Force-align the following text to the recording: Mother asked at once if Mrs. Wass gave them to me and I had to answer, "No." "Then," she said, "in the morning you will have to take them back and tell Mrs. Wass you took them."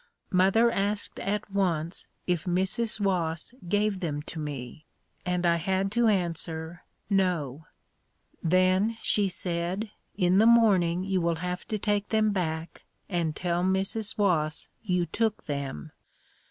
Mother 0.31 0.71
asked 0.71 1.19
at 1.19 1.51
once 1.51 2.07
if 2.25 2.45
Mrs. 2.45 2.99
Wass 2.99 3.53
gave 3.69 3.99
them 3.99 4.23
to 4.23 4.39
me 4.39 4.87
and 5.27 5.45
I 5.45 5.57
had 5.57 5.91
to 5.91 6.07
answer, 6.07 6.81
"No." 7.07 7.67
"Then," 8.41 8.97
she 8.99 9.27
said, 9.29 9.91
"in 10.17 10.39
the 10.39 10.47
morning 10.47 11.03
you 11.03 11.21
will 11.21 11.35
have 11.35 11.67
to 11.67 11.77
take 11.77 12.09
them 12.09 12.31
back 12.31 12.83
and 13.09 13.35
tell 13.35 13.63
Mrs. 13.63 14.17
Wass 14.17 14.69
you 14.81 15.05
took 15.05 15.45
them." 15.45 15.91